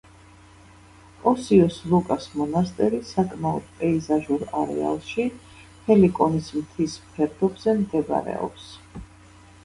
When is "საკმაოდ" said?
3.09-3.67